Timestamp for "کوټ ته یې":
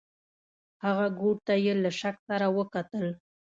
1.19-1.73